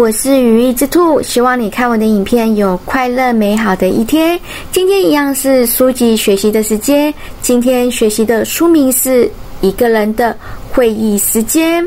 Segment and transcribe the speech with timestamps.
[0.00, 4.40] 我是羽翼之兔，希望你看我的影片有快乐美好的一天。
[4.72, 9.26] 今天一样是书籍学习的时间，今天学习的书名是
[9.60, 10.34] 《一个人的
[10.72, 11.84] 会议时间》。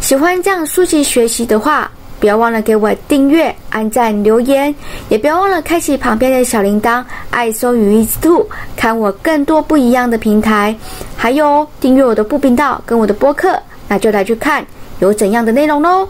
[0.00, 4.74] 喜欢这样书籍学习的话，不要忘了给我订阅、按赞、留言，
[5.10, 7.04] 也不要忘了开启旁边的小铃铛。
[7.28, 10.74] 爱搜羽翼之兔，看我更多不一样的平台，
[11.14, 13.54] 还有订阅我的副频道跟我的播客，
[13.88, 14.64] 那就来去看
[15.00, 16.08] 有怎样的内容喽。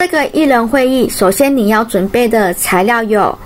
[0.00, 3.36] 这个一人会议，首先你要准备的材料有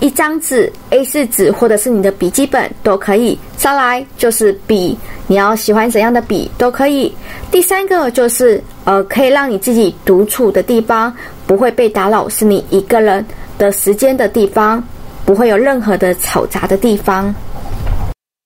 [0.00, 3.38] 一张纸，A4 纸或者是你的笔记本都可以。
[3.58, 7.14] 再来就是笔，你要喜欢怎样的笔都可以。
[7.50, 11.14] 第三个就是呃，可以让你自己独处的地方，
[11.46, 13.22] 不会被打扰，是你一个人
[13.58, 14.82] 的时间的地方，
[15.26, 17.34] 不会有任何的吵杂的地方。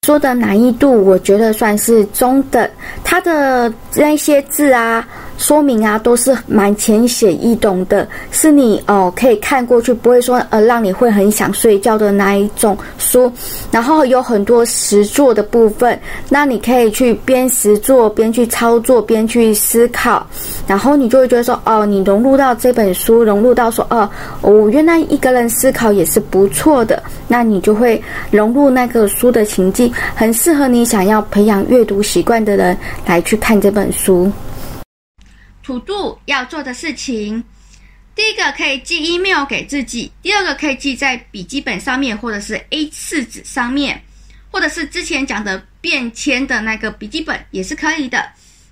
[0.05, 2.69] 说的难易度，我觉得算是中等，
[3.05, 5.07] 它的那些字啊。
[5.39, 13.33] 说明啊，都是蛮浅显易懂的，是你哦可以看过去，不会说呃让你会很想睡觉的那一种书。
[13.71, 15.99] 然后有很多实作的部分，
[16.29, 20.25] 那你可以去边实作边去操作边去思考，
[20.67, 24.09] 然后你就会觉得说哦，你融入到这本书，融入到说哦，
[24.43, 32.77] 我原来一个人思考也是不错的，那你就会融入那个书的情境，很适合你想要培养阅读习惯的人
[33.07, 34.31] 来去看这本书。
[35.65, 37.43] To do 要做的事情，
[38.17, 44.03] 第一个可以寄 email 给自己，第二个可以记在笔记本上面，或者是 A4 纸上面，
[44.51, 48.29] 或者是之前讲的便签的那个笔记本也是可以的。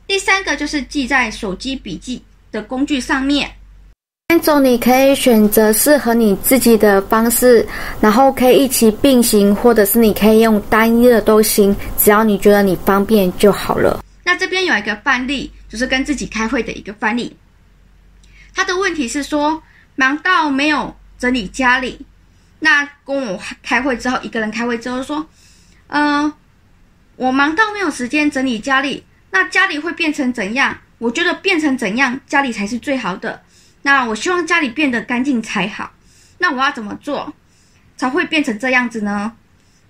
[0.09, 3.49] 第三个就是记在手机笔记的工具上面。
[4.31, 7.65] 三种你可以选择适合你自己的方式，
[8.01, 14.03] 然后可以一起并行，或者是你可以用单一的都行，只要你觉得你方便就好了。
[14.25, 15.49] 那这边有一个范例。
[15.71, 17.37] 就是跟自己开会的一个范例，
[18.53, 19.63] 他的问题是说，
[19.95, 22.05] 忙到没有整理家里，
[22.59, 25.25] 那跟我开会之后，一个人开会之后说，
[25.87, 26.35] 嗯、呃，
[27.15, 30.77] 我忙到没有时间整理家里，那家里会变成怎样？
[30.99, 33.43] 我觉得变成怎样，家里才是最好的。
[33.83, 35.93] 那我希望家里变得干净才好。
[36.39, 37.33] 那我要怎么做
[37.97, 39.33] 才会变成这样子呢？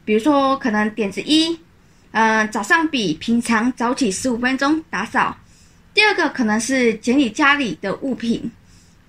[0.04, 1.58] 比如说，可能点子一，
[2.12, 5.36] 嗯、呃，早上比平常早起十五分钟打扫。
[5.92, 8.50] 第二个可能是整理家里的物品，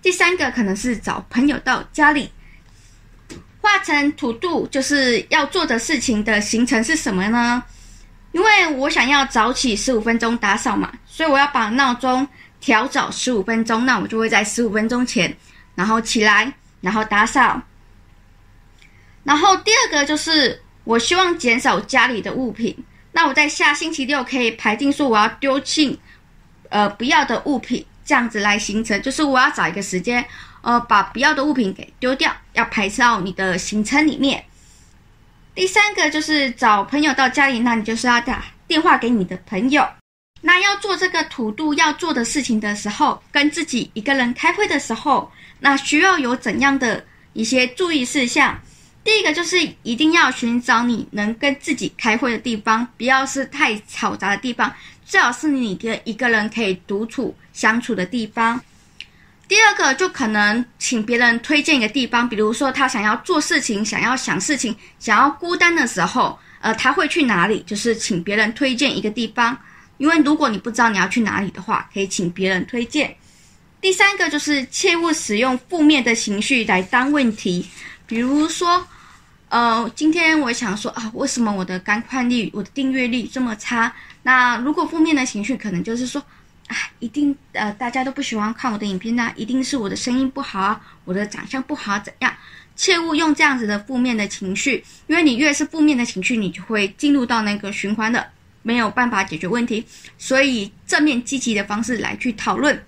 [0.02, 2.30] 第三个可能是找朋友到家里，
[3.62, 7.64] 画成 to do，就是要做的事情的行程是什么呢？
[8.31, 12.28] 因为我想要早起十五分钟打扫嘛，所以我要把闹钟
[12.59, 15.36] 调早十五分钟，那我就会在十五分钟前，
[15.75, 17.62] 然后起来，然后打扫。
[19.24, 22.75] 然后第二个就是我希望减少家里的物品，
[23.12, 26.00] 那我在下星期六可以排定说我要丢弃。
[26.72, 30.26] 呃，不要的物品这样子来形成，就是我要找一个时间，
[30.62, 34.44] 呃，把不要的物品给丢掉，要排到你的行程里面。
[35.54, 39.86] 第三个就是找朋友到家里，那你就是要打电话给你的朋友。
[40.42, 48.59] 那要做这个土度要做的事情的时候，跟自己一个人开会的时候，那需要有怎样的一些注意事项？
[49.03, 54.74] 第一个就是一定要寻找你能跟自己开会的地方，不要是太嘈杂的地方。
[55.12, 58.62] 最好是你跟一个人可以独处相处的地方。
[59.46, 67.62] 第二个就可能请别人推荐一个地方，比如说他想要做事情、想要想事情、想要孤单的时候，呃，他会去哪里？
[67.68, 69.58] 就是请别人推荐一个地方。
[69.98, 73.14] 因为如果你不知道你要去哪里的话，可以请别人推荐。
[73.82, 77.68] 第三个就是切勿使用负面的情绪来当问题，
[78.08, 78.88] 比如说，
[79.52, 83.94] 呃，今天我想说啊，为什么我的观看率、我的订阅率这么差？
[84.24, 86.24] 那如果负面的情绪，可能就是说，
[86.68, 92.34] 啊，一定呃，大家都不喜欢看我的影片呐，一定是我的声音不好啊，我的长相不好啊怎样？
[92.78, 98.26] 切勿用这样子的负面的情绪，因为你越是负面的情绪，你就会进入到那个循环的，
[98.62, 99.86] 没有办法解决问题。
[100.18, 102.82] 所以正面积极的方式来去讨论。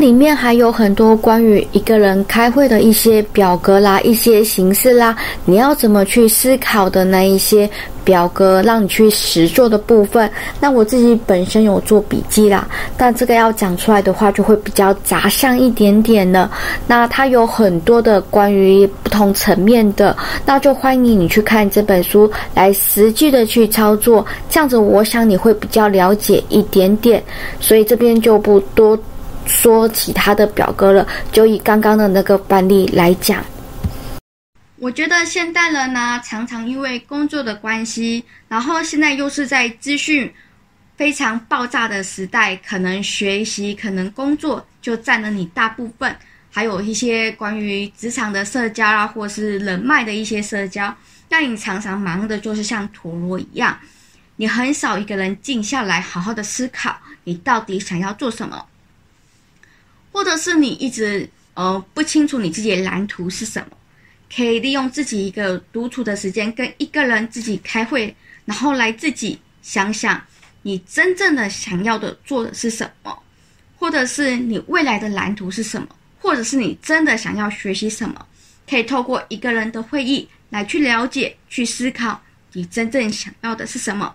[0.00, 7.68] 里面还有很多关于一个人开会的一些表格啦、一些形式啦，你要怎么去思考的那一些
[8.04, 10.30] 表格，让你去实做的部分。
[10.60, 12.64] 那我自己本身有做笔记啦，
[12.96, 16.48] 但这个要讲出来的话，就会比较杂项一点点了。
[16.86, 20.16] 那它有很多的关于不同层面的，
[20.46, 24.24] 那就欢迎你去看这本书，来实际的去操作。
[24.48, 27.20] 这样子，我想你会比较了解一点点。
[27.58, 28.96] 所以这边就不多。
[29.48, 33.42] 说其他的表哥了，就以刚刚的那个班例来讲。
[34.76, 40.32] 我觉得现代人呢，常常因为工作的关系，然后现在又是在资讯
[40.96, 46.14] 非常爆炸的时代，可能学习、可能工作就占了你大部分。
[46.50, 50.94] 还有一些关于职场的社交啊，或是人脉的一些社交。
[51.28, 53.76] 但你常常忙的就是像陀螺一样，
[54.36, 58.64] 你很少一个人静下来好好的思考，你到底想要做什么，
[60.18, 63.76] 或者是你一直呃不清楚你自己的蓝图是什么，
[64.34, 68.12] 可以利用自己一个独处的时间，跟一个人自己开会，
[68.44, 70.20] 然后来自己想想
[70.62, 73.16] 你真正的想要的做的是什么，
[73.76, 75.86] 或者是你未来的蓝图是什么，
[76.18, 78.26] 或者是你真的想要学习什么，
[78.68, 80.28] 可以透过一个人的会议。
[80.50, 82.20] 来去了解、去思考
[82.54, 84.12] 你真正想要的是什么。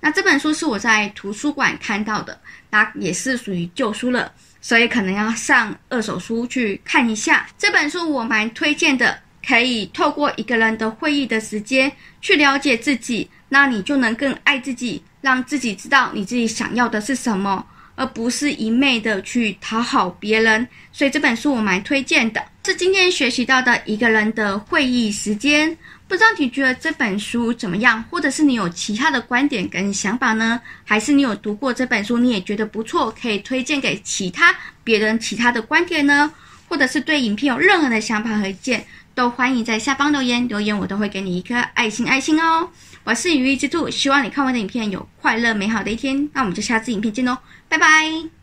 [0.00, 2.38] 那这本书是我在图书馆看到的，
[2.70, 7.46] 那也是属于旧书了，所以可能要上二手书去看一下。
[7.58, 17.64] 这本书我蛮推荐的，可以透过一个人的会议的时间去了解自己，那你就能更爱自己，让自己知道你自己想要的是什么。
[17.96, 22.42] 而不是一昧的去讨好别人，所以这本书我蛮推荐的。
[22.64, 25.76] 是今天学习到的一个人的会议时间，
[26.10, 28.02] 不知道你觉得这本书怎么样？
[28.10, 30.60] 或者是你有其他的观点跟想法呢？
[30.84, 34.52] 还是你有读过这本书，你也觉得不错，可以推荐给其他
[34.82, 36.32] 别人其他的观点呢？
[36.68, 38.84] 或者是对影片有任何的想法和意见，
[39.14, 42.68] 都欢迎在下方留言，留言我都会给你一颗爱心爱心哦。
[43.04, 46.28] 我是鱼鱼之兔，希望你看完的影片有快乐美好的一天。
[46.32, 48.39] 那我们就下次影片见喽，拜拜。